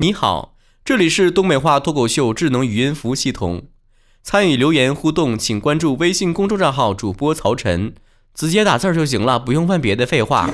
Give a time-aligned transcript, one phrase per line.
[0.00, 3.64] 你好，这里是东北话脱口秀智能语音服务系统。
[4.22, 7.92] 参与留言互动，请关注微信公众账号主播曹晨，
[8.32, 10.48] 直接打字就行了，不用问别的废话。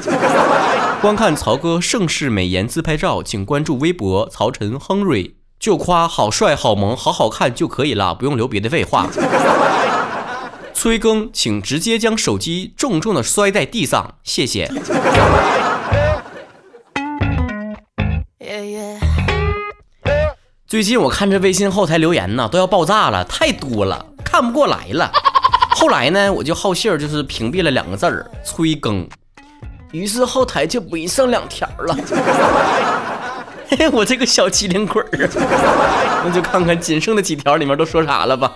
[1.02, 9.10] 观看曹哥盛世美颜自拍照，请关注微博曹晨亨瑞，就夸好帅、好萌、好好看就可以了，不用留别的废话。
[10.72, 14.72] 催更，请直接将手机重重的摔在地上，谢谢。
[20.74, 25.08] 最近我看这微信后台留言呢，都要爆炸了，太多了，看不过来了。
[25.70, 29.08] 后来呢，我就好信儿，就是屏蔽了两个字儿“催更”，
[29.94, 31.96] 于是后台就没剩两条了。
[33.68, 38.50] 嘿 嘿，我这个小机灵鬼儿啊， 那就看看仅剩的几条里面都说啥了吧。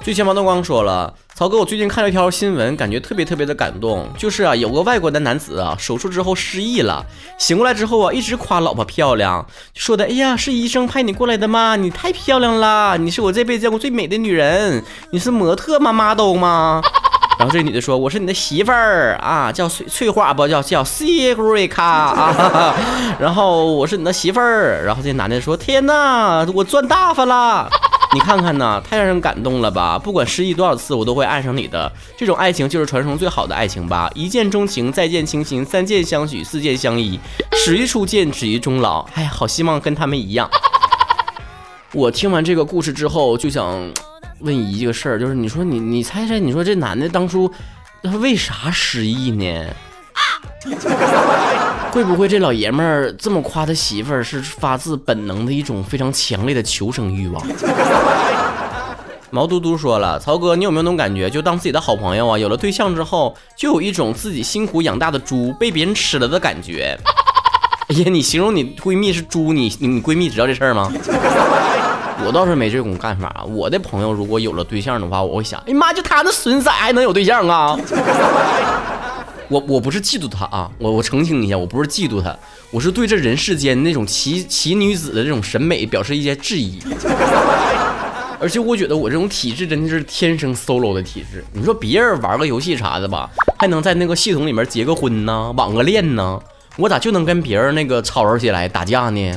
[0.00, 4.08] 最前毛东光说了，曹哥，我最近看了一条新闻，感觉特别特别的感动。
[4.18, 7.06] 就是啊，有个外国的男子啊，手术之后失忆了，
[7.38, 11.76] 醒过来之后啊，一直夸老婆漂亮，说的，哎呀，是医生派你过来的吗？
[11.76, 16.82] 你太漂亮了，你是我这辈子见过最美的女人，你是模特吗？model 吗？
[17.38, 22.74] 然后这女的说，我是你的媳妇儿啊，叫翠翠花不叫叫 Secret 啊。
[23.20, 24.82] 然后我是你的媳妇儿。
[24.84, 27.70] 然后这男的说，天哪，我赚大发了。
[28.14, 29.98] 你看看呢，太让人感动了吧！
[29.98, 31.92] 不管失忆多少次，我都会爱上你的。
[32.16, 34.10] 这种爱情就是传说中最好的爱情吧？
[34.14, 37.20] 一见钟情，再见倾心，三见相许，四见相依，
[37.52, 39.02] 始于初见，止于终老。
[39.14, 40.50] 哎，好希望跟他们一样。
[41.92, 43.92] 我听完这个故事之后，就想
[44.40, 47.52] 问一个事儿，就是你说你你猜猜，你说这男的当初
[48.02, 49.66] 他为啥失忆呢？
[51.90, 57.42] 会不会这老爷们儿这么夸他媳妇儿，是发自本能的一种非常强烈的求生欲望？
[59.30, 66.98] 毛嘟嘟说了，曹哥，你有没有那种感觉，就当自己的好朋友啊，有了对象之后，就有一种自己辛苦养大的猪被别人吃了的感觉？
[67.88, 70.92] 哎呀，你形容你闺蜜是猪，你你闺蜜知道这事儿吗？
[72.26, 73.44] 我倒是没这种干法。
[73.48, 77.78] 我的朋友如果有了对象的话，我会想，哎妈，就他那损色还能有对象啊？
[79.48, 82.36] 我我不是嫉妒他啊，我我澄清一下，我不是嫉妒他，
[82.70, 86.78] 我是对这人世间那种奇奇女子的这种审美表示一些质疑。
[88.40, 91.44] 而且我觉得我这种体质真的是天生 solo 的体质。
[91.52, 93.28] 你说别人玩个游戏啥的吧，
[93.58, 96.38] 还能在那个系统里面结个婚呢，网个恋呢，
[96.76, 99.34] 我咋就能跟别人那个吵吵起来打架呢？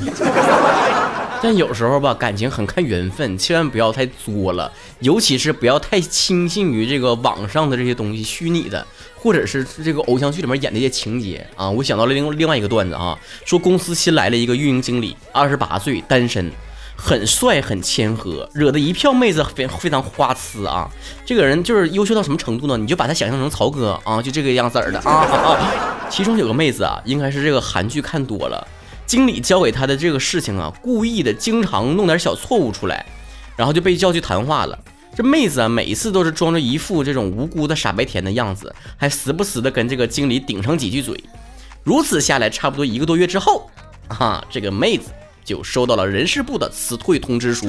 [1.42, 8.86] 但有时候吧，感情很看缘分，千万不要太作了，尤其是不要太轻信于这个网上的这些东西，虚拟的，
[9.22, 11.70] 或者是这个偶像剧里面演的一些情节啊。
[11.70, 16.50] 我想到了另另外一个段子啊，说公司新来了一个运营经理，二十八岁，单身，
[16.96, 20.90] 很帅，很谦和，惹得一票妹子非非常花痴啊。
[21.24, 22.76] 这个人就是优秀到什么程度呢？
[22.76, 26.08] 你就把他想象成曹哥啊，就这个样子儿的啊。
[26.10, 28.66] 其中有个妹子啊，应该是这个韩剧看多了。
[29.06, 33.04] 经理交给他的这个事情啊，故意的经常弄点小错误出来，
[33.56, 34.78] 然后就被叫去谈话了。
[35.14, 41.22] 这妹子啊，每一次都是装着一副这种无辜的傻白甜的样子，还时不时的跟这个经理顶上几句嘴。
[41.84, 43.70] 如此下来，差不多一个多月之后，
[44.08, 45.10] 啊，这个妹子
[45.44, 47.68] 就收到了人事部的辞退通知书。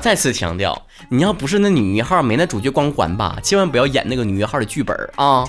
[0.00, 5.46] 再次强调，你要不是那女一号没那主角光环吧，千万不要演那个女一号的剧本啊。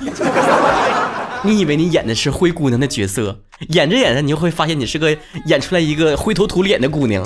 [1.44, 3.38] 你以为你演的是灰姑娘的角色，
[3.70, 5.16] 演着演着，你就会发现你是个
[5.48, 7.26] 演出来一个灰头土脸的姑娘。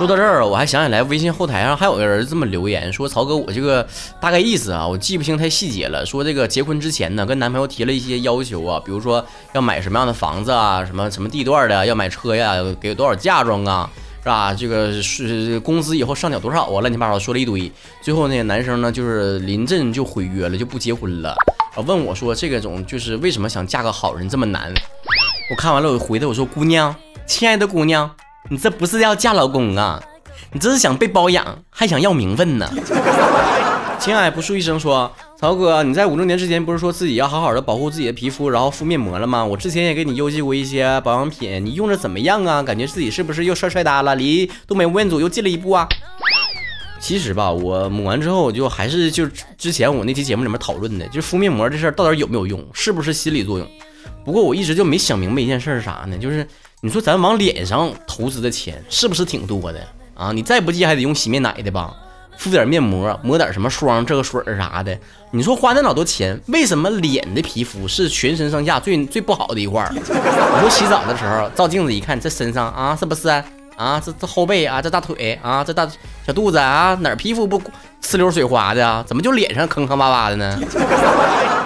[0.00, 3.86] 说到这儿，我还想起来，微信后台上还有个人这么留言说：“曹哥，我这个
[4.18, 6.06] 大概意思啊，我记不清太细节了。
[6.06, 9.22] 说这个结婚之前呢，跟男朋友提了一些要求啊，比如说
[9.52, 13.90] 要买什么样的房子啊，什么什么地段的，要买车呀，给多少嫁妆啊，
[14.22, 14.54] 是吧？
[14.54, 17.70] 这个是工资以后上缴多少啊，乱七八糟说了一堆。
[18.00, 21.36] 最后那个男生呢，就是临阵就毁约了，就不结婚了。”
[21.76, 24.72] 啊，问我说这个种就是为什么想嫁个好人这么难？
[25.50, 26.96] 我看完了，我回他我说姑娘，
[27.26, 28.10] 亲爱的姑娘，
[28.48, 30.02] 你这不是要嫁老公啊，
[30.52, 32.68] 你这是想被包养，还想要名分呢。
[34.00, 39.44] 青海不树医生说，曹哥，你在五六年之前不是说自己要好好的保护自己的皮肤，然后敷面膜了吗？
[39.44, 42.62] 我之前也给你邮寄过一些保养品，你用着怎么样啊？
[42.62, 45.86] 感觉自己是不是又帅帅哒了，离东北吴彦祖又近了一步啊？
[46.98, 49.26] 其实吧，我抹完之后，我就还是就
[49.58, 53.68] 之前我那期节目里面讨论的，就敷面膜这事儿到底有没有用，是不是心理作用？
[54.24, 56.16] 不过我一直就没想明白一件事是啥呢？
[56.16, 56.46] 就是
[56.82, 59.78] 你说咱往脸上投资的钱是不是挺多的
[60.14, 60.32] 啊？
[60.32, 61.94] 你再不济还得用洗面奶的吧，
[62.38, 64.98] 敷点面膜，抹点什么霜，这个水儿啥的，
[65.30, 69.92] 你说花那老多钱，为什么脸的皮肤是全身上下最最不好的一块儿？
[69.92, 73.28] 你说洗澡的时候照镜子一看，这身上啊，是不是？
[73.76, 75.86] 啊，这这后背啊，这大腿啊，这大
[76.26, 77.60] 小肚子啊，哪儿皮肤不
[78.02, 79.04] 呲溜水滑的啊？
[79.06, 80.58] 怎么就脸上坑坑洼洼的呢？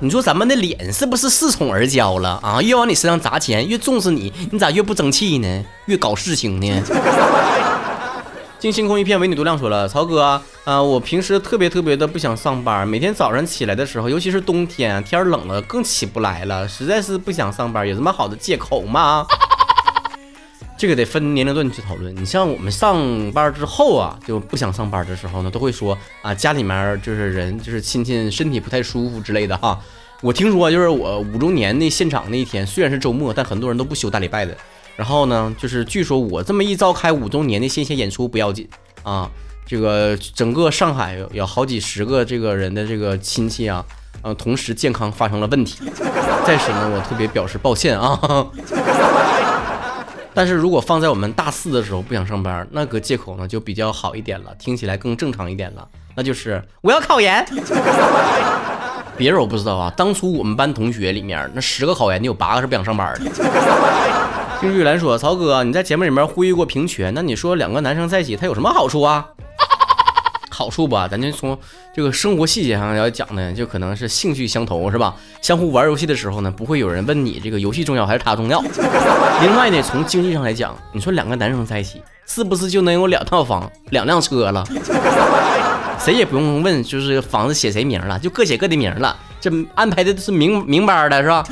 [0.00, 2.62] 你说咱们的脸是不是恃宠而骄了啊？
[2.62, 5.64] 越往你身上砸钱，越重视你，你咋越不争气呢？
[5.86, 6.82] 越搞事情呢？
[8.60, 19.26] 静星空一片，美女独亮说了，曹哥啊，我平时特别特别的不想上班，每天早上起来的时候，尤其是冬天天冷了，更起不来了，实在是不想上班，有什么好的借口吗？
[20.78, 22.14] 这个得分年龄段去讨论。
[22.16, 29.78] 你像我们上班之后啊，就不想上班的时候呢，都会说啊，家里面就是人就是亲戚身体不太舒服之类的哈。
[30.20, 34.56] 我听说就是我五周年那现场那一天，虽然是周末，但很多人都不休大礼拜的。
[34.96, 38.68] 然后呢，就是据说我这么一召开五周年的线下演出不要紧
[39.02, 39.28] 啊，
[39.66, 43.84] 这个整个上海有好几十个这个人的这个亲戚啊，
[44.22, 45.88] 呃，同时健康发生了问题。
[46.46, 48.18] 在此呢，我特别表示抱歉啊。
[50.34, 57.44] 但是如果放在我们大四的时候不想上班，那个借口呢就比较好一点了，听起来更正常一点了，那就是我要考研。
[59.16, 63.30] 别人我不知道啊，当初我们班同学里面那十个考研的有八个是不想上班的。
[64.60, 69.26] 听玉兰说，曹哥你在节目里面呼吁过平权，那你说两个男生在一起他有什么好处啊？
[70.58, 71.56] 好处吧，咱就从
[71.94, 75.14] 这个生活细节上要讲呢，就可能是兴趣相投，是吧？
[75.40, 78.60] 相互玩游戏的时候呢，不会有人问你这个游戏重要还是他重要。
[79.40, 84.66] 另外呢，从经济上来讲，你说两个男生在一起，是不是就能有两套房、两辆车了？
[85.96, 91.44] 谁也不用问，就是房子写谁名了，就各写各的名了，这安排的是明明白的，是吧？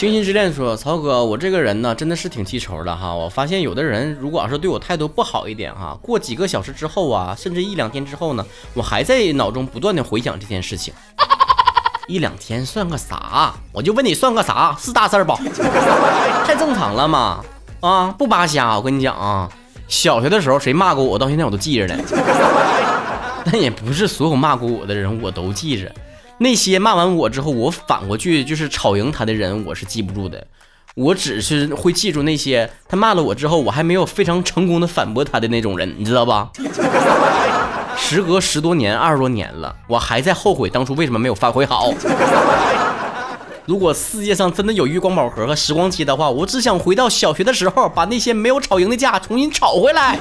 [0.00, 3.14] 精心之恋说：“曹哥，我这个人呢，真的是挺记仇的哈。
[3.14, 8.42] 我发现有的人，如果要是对我态度不好一点哈，过几个小时之后啊，甚至一两天之后呢，
[8.72, 10.94] 我还在脑中不断的回想这件事情。
[12.08, 13.52] 一两天算个啥？
[13.72, 14.74] 我就问你算个啥？
[14.80, 15.34] 是大事儿不？
[16.48, 17.44] 太正常了嘛？
[17.80, 18.78] 啊，不扒瞎。
[18.78, 19.50] 我跟你讲啊，
[19.86, 22.02] 小学的时候谁骂过我，到现在我都记着呢。
[23.44, 25.94] 但也不是所有骂过我的人我都记着。”
[26.42, 30.46] 那些骂完我之后，我反过去就是吵赢他的人，我是记不住的。
[30.94, 36.50] 我只是会记住那些他骂了我之后，我还没有非常成功的反驳他的那种人，你知道吧？
[37.94, 41.92] 时隔十多年、二十多年了，我还在后悔当初为什么没有发挥好。
[43.66, 50.18] 如果世界上真的有月光宝盒和时光机的话，我只想回到小学的时候，把那些没有吵赢的架重新吵回来。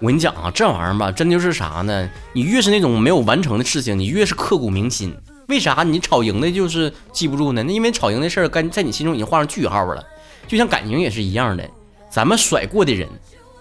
[0.00, 2.08] 我跟你讲啊，这玩意儿吧，真就是啥呢？
[2.32, 5.14] 你越是那种没有完成的事情，你越是刻骨铭心。
[5.48, 7.62] 为啥你吵赢的就是记不住呢？
[7.62, 10.02] 那因为吵赢的事儿，跟在你心中已经画上句号了。
[10.48, 11.62] 就像感情也是一样的，
[12.08, 13.06] 咱们甩过的人，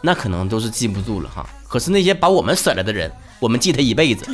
[0.02, 1.46] 那可能都是记不住了哈。
[1.68, 4.26] 可是那些把我们甩了的人，我们记他一辈子，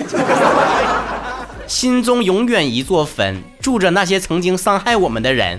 [1.66, 5.58] 心中永远一座坟，住着那些曾经伤害我们的人，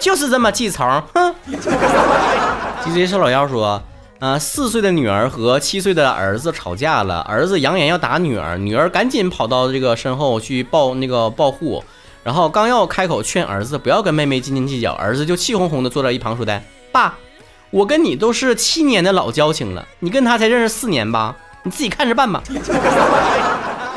[0.00, 0.82] 就是这么记仇。
[1.12, 1.34] 哼。
[2.86, 3.82] DJ 瘦老妖说。
[4.22, 11.82] 啊，四岁的女儿和七岁的儿子吵架了，儿子扬言要打女儿，女儿赶紧跑到这个身后去报那个报户，
[12.22, 17.18] 然后刚要开口劝儿子不要跟妹妹斤斤计较，儿子就气哄哄的坐在一旁说的：“爸，
[17.72, 21.34] 我跟你都是七年的老交情了，你跟他才认识四年吧，
[21.64, 22.40] 你自己看着办吧。”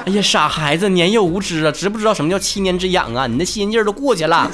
[0.09, 3.27] 哎呀，傻孩子，年幼无知啊，知不知道什么叫七年之痒啊？
[3.27, 4.49] 你那心劲儿都过去了。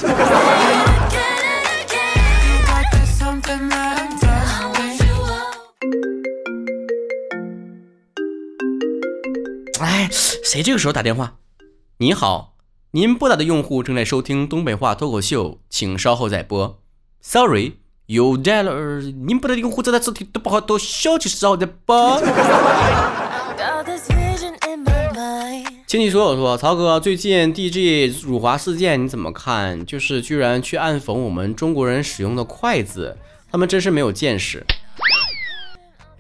[9.92, 11.34] 哎谁这个时候打电话？
[11.98, 12.56] 你好，
[12.92, 16.80] 您拨打的用户正在收听东北话脱口秀，请稍后再拨。
[17.22, 17.74] Sorry，
[18.06, 22.24] 有 dialer，您拨打的用户正在收听东北话脱口秀，请稍后再拨。
[25.86, 29.86] 请你说，我说，曹哥，最近 DG 辱华事件你怎么看？
[29.86, 33.18] 就是居然去暗讽我们中国人使用的筷子，
[33.52, 34.66] 他们真是没有见识。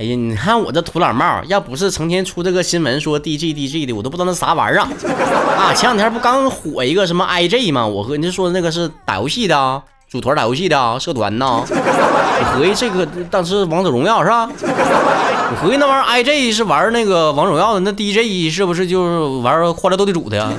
[0.01, 5.71] 哎呀，你看我这土老帽，要不是成天出这个新闻说 D G D G 的，我都不知道那啥玩意儿啊！
[5.75, 7.85] 前两天不刚火一个什么 I J 吗？
[7.85, 11.63] 我和你说那个是打游戏的，组团打游戏的社团呢。
[11.67, 14.49] 我合计这个当时王者荣耀是吧？
[14.57, 20.51] 我合计那玩意儿 I J 是玩那个王者荣耀的，那 D J 是不是就是玩欢乐斗地主的呀？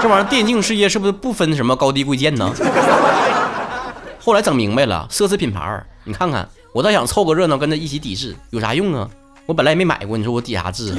[0.00, 2.48] 这玩意儿电竞世界是不是不分什么高低贵贱呢？
[4.24, 6.48] 后来整明白了，奢侈品牌你看看。
[6.72, 9.08] 我倒想凑个热闹，跟他一起抵制，有啥用啊？
[9.46, 10.92] 我本来也没买过，你说我抵啥制？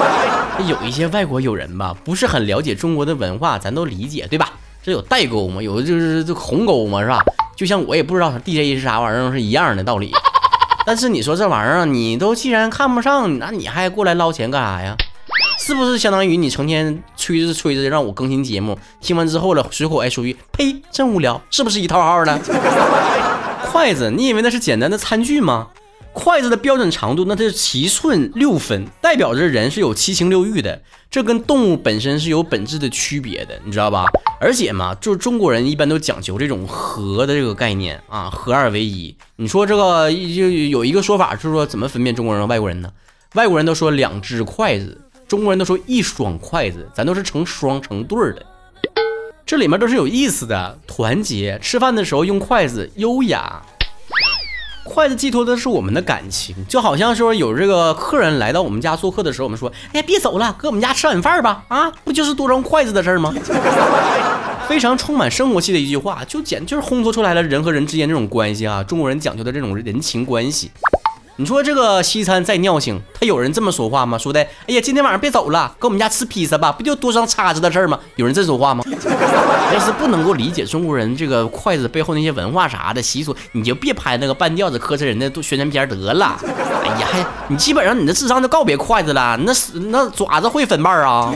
[0.66, 4.52] 有一些外国友人吧，不是很了解中国的文化，咱都理解，对吧？
[4.82, 5.62] 这有代沟嘛？
[5.62, 7.22] 有的就是这鸿沟嘛，是吧？
[7.54, 10.10] 就像我也不知道 DJ 是啥玩意儿，是一样的道理。
[10.86, 14.96] 但是你说这玩意儿，你都既然看不上，那你还过来捞钱干啥呀？
[15.58, 22.38] 是不是相当于你成天吹着吹着让我更新节目，听完之后了随口哎说句呸，真无聊，是不是一套号的？
[23.70, 25.68] 筷子，你以为那是简单的餐具吗？
[26.12, 34.06] 筷子的标准长度那是七寸六分，代表着人是有七情六欲的，这跟动物本身是有本质的区别的，你知道吧？
[34.40, 39.16] 而且嘛，就是中国人一般都讲究这种和的这个概念啊，合二为一。
[39.36, 42.90] 你说这个就有一个说法就是说怎么分辨中国人和外国人呢？
[43.34, 48.44] 外国人都说两只筷子，中国人都说一双筷子，咱都是成双成对的。
[49.50, 51.58] 这里面都是有意思的，团结。
[51.60, 53.60] 吃饭的时候用筷子，优雅。
[54.84, 63.34] 筷子寄托的是我们的感情，就好像说有这个客人来到我们家做客的时候，我们说：“哎呀，别走了，搁我们家吃晚饭吧。”啊，不就是多双筷子的事儿吗？
[64.70, 70.70] 非常充满生活气的一句话，就简直就是烘托出来了人和人之间这种关系啊，中国人讲究的这种人情关系。
[71.40, 74.18] 你说这个西餐再尿性，他有人这么说话吗？
[74.18, 77.98] 说的，哎呀，今天晚上别走了，跟我们家吃披萨吧，不就多双叉子的事儿吗？
[78.16, 78.84] 有人这说话吗？
[79.72, 86.38] 要是不能够理解中国人这个筷子背后那些文化啥的习俗，你就别拍那个半吊子磕碜人的宣传片得了。
[86.84, 91.34] 哎呀，还你基本上你的智商就告别筷子了，那是那爪子会分瓣啊？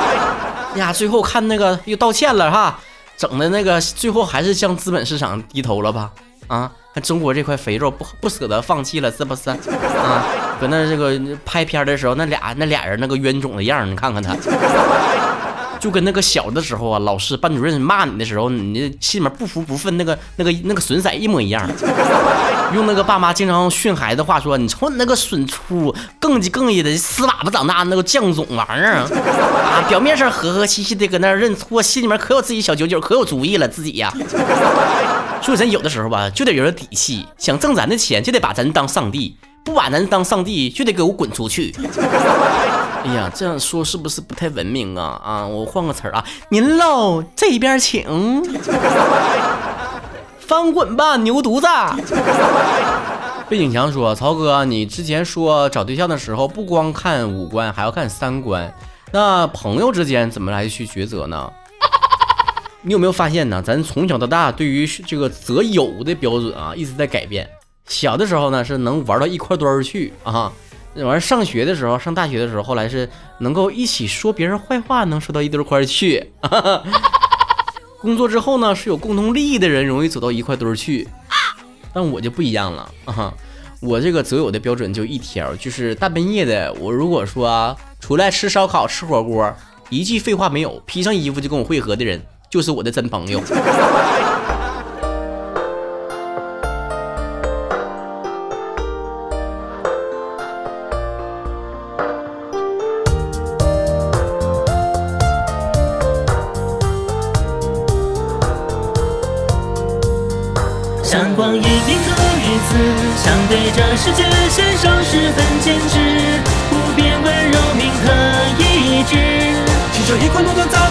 [0.76, 2.78] 呀，最后看那个又道歉了哈，
[3.16, 6.10] 整的那个最后还是向资本市场低头了吧？
[6.50, 6.70] 啊？
[6.92, 10.26] 看中国这块肥肉不不舍得放弃了是不是啊？
[10.60, 14.36] 搁那这个拍片的时候，那俩那俩人那个冤种的样你看看他，
[15.78, 21.66] 就跟那个小的时候啊，老师班主任骂你的时候，你心里面不服不忿，那个那个那个损色一模一样。
[22.74, 29.82] 用那个爸妈经常训孩子的话说，你瞅你那个损出，更叽更叽的，死粑粑长大那个犟种玩意儿啊！
[29.88, 34.12] 表面上和和气气的搁那认错，心里面可有自己小九九，可有主意了自己呀。
[35.42, 37.26] 所以咱有的时候吧，就得有点底气。
[37.38, 41.74] 想挣咱的钱，就得把咱当上帝；不把咱当上帝，就得给我滚出去。
[43.02, 45.18] 哎呀，这样说是不是不太文明啊？
[45.24, 48.42] 啊，我换个词儿啊，您喽，这边请。
[50.38, 51.66] 翻滚吧，牛犊子！
[53.48, 58.72] 背景墙说：“曹哥，你之前说找对象的时候不光看五官，还要看三观。
[59.12, 61.50] 那朋友之间怎么来去抉择呢？”
[62.82, 63.62] 你有没有发现呢？
[63.62, 67.48] 咱从小到大对于这个择友的标准啊，一直在改变。
[67.86, 70.50] 小的时候呢，是能玩到一块堆儿去啊。
[70.94, 73.08] 那玩意儿上学的时候，上大学的时候，后来是
[73.38, 76.32] 能够一起说别人坏话，能说到一堆块儿去。
[78.00, 81.06] 工作之后呢，是有共同利益的人容易走到一块堆儿去。
[81.92, 83.34] 但我就不一样了啊！
[83.82, 89.52] 我这个择友的标准就一条，就是大半夜的，我如果说出来吃烧烤、吃火锅，
[89.90, 92.22] 一句废话没有，披上衣服就跟我汇合的人。
[92.50, 93.40] 就是我的真朋友。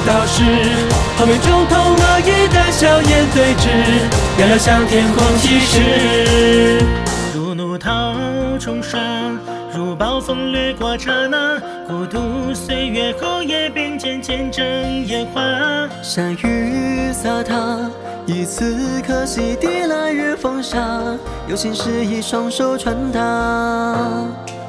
[0.09, 0.43] 块路段遭到时，
[1.17, 3.69] 画面中同恶意的笑颜对峙，
[4.39, 6.79] 遥遥向天空疾驰。
[7.35, 8.15] 如怒涛
[8.59, 8.99] 冲刷，
[9.73, 14.65] 如暴风掠过刹那，孤独岁月后也并肩见证
[15.05, 15.41] 烟花。
[16.01, 17.55] 山雨洒踏，
[18.25, 20.79] 一次可惜抵来日风沙，
[21.47, 23.19] 有心事一双手传达。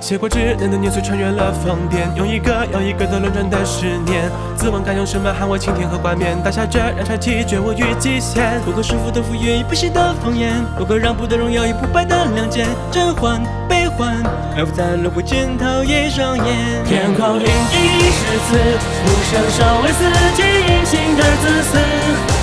[0.00, 4.30] 写过稚嫩的年岁，穿越了疯癫，用一个又一个的轮转的十年。
[4.56, 6.40] 自问该用什么喊我晴天和冠冕？
[6.42, 8.58] 大笑着让潮气绝我于极限。
[8.64, 10.64] 不可束缚的敷衍，已不息的谎言。
[10.76, 12.66] 不可让步的荣耀，已不败的亮剑。
[12.90, 14.16] 甄嬛、悲欢，
[14.56, 16.82] 而浮在轮回尽头一双眼。
[16.88, 18.56] 天空另一诗词，
[19.04, 21.78] 无声守卫四季隐形的自私。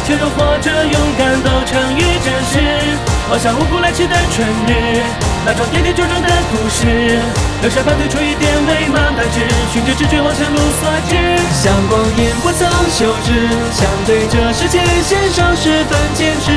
[0.06, 3.17] 却都活着勇敢都成于真实。
[3.30, 5.04] 望向无故来迟的春日，
[5.46, 7.20] 那场跌跌撞撞的故事。
[7.62, 9.44] 留下反对出一点伪满白纸，
[9.74, 11.18] 寻着直觉往前路所指。
[11.52, 13.34] 像光阴不曾休止，
[13.76, 16.52] 相对这世界线上十分坚持，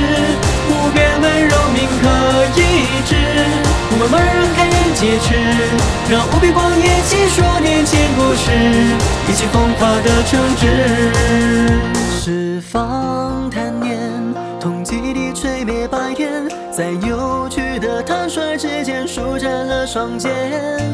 [0.69, 2.07] 不变温柔铭刻
[2.55, 3.17] 一致。
[3.91, 5.35] 不慢慢让开眼戒齿，
[6.09, 8.51] 让无边光阴细说年轻故事，
[9.29, 11.91] 一起风华的城池。
[12.23, 13.99] 释放贪念，
[14.61, 20.31] 痛击地吹灭白烟，在有趣的坦率之间舒展了双肩。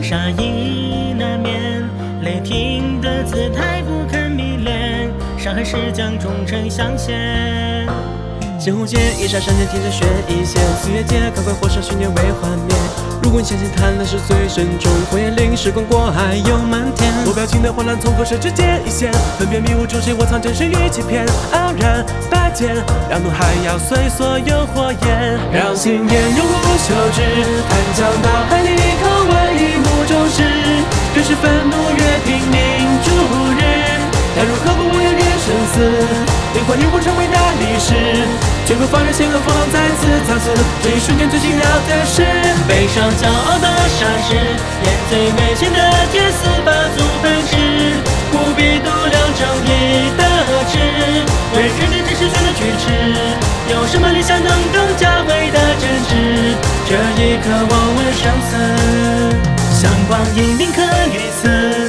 [0.00, 1.82] 杀意难免，
[2.22, 7.88] 雷霆的姿态不肯迷恋，伤害是将忠诚相献。
[8.66, 10.60] 仙红剑，一刹闪电，天上悬一线。
[10.82, 12.74] 四月间，赶快火烧许愿为幻灭。
[13.22, 17.14] 如果你相信贪婪是最深重，火焰令时光过海有漫天。
[17.26, 21.24] 我表情的混乱，从口舌之间一现，分辨迷雾中谁我藏真实与欺骗。
[21.54, 22.74] 傲然拔剑，
[23.08, 27.22] 让怒海咬碎所有火焰，让信念永无休止。
[27.70, 30.42] 谈江大海里口，万一目中事，
[31.14, 32.58] 更是愤怒越拼命
[33.06, 33.62] 逐日。
[34.34, 35.78] 但如何不为人生死？
[36.54, 37.94] 灵魂已化成伟大历史，
[38.66, 40.50] 绝不放任险恶风浪再次擦死。
[40.82, 42.26] 这一瞬间最紧要的是，
[42.66, 45.78] 背上骄傲的沙石，眼最危险的
[46.10, 47.54] 铁丝把足奔驰，
[48.32, 50.26] 不必度量正义的
[50.66, 50.82] 尺，
[51.54, 52.90] 为人间真实做的举止。
[53.70, 56.58] 有什么理想能更加伟大真挚？
[56.90, 56.90] 这
[57.22, 58.50] 一刻我问生死，
[59.80, 61.85] 向光阴铭刻于此。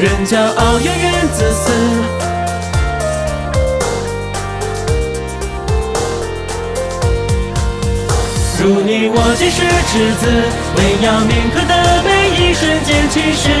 [0.00, 1.70] 人骄傲，永远自私。
[8.62, 10.24] 如你我皆是赤子，
[10.76, 13.52] 为要铭刻的每一瞬间起誓，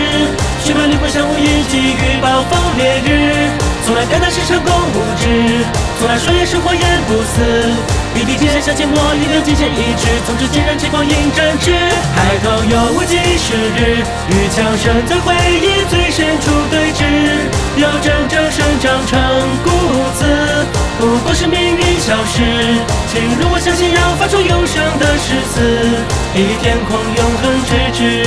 [0.64, 3.50] 血脉灵魂相互印记于暴风烈日，
[3.84, 5.62] 从来肝胆是成功无知，
[5.98, 7.36] 从来双眼是火焰不死，
[8.12, 11.72] 笔笔天下向前磨砺的金钱意志，从指尖燃起光阴展翅，
[12.14, 17.04] 抬头有无尽时日，与枪声在回忆最深处对峙，
[17.76, 19.18] 有真正生长成
[19.62, 19.70] 骨
[20.18, 20.24] 子，
[20.98, 22.42] 不过是命运消失，
[23.12, 25.60] 请容我相信要发出永生的誓词，
[26.34, 28.26] 以天空永恒之志。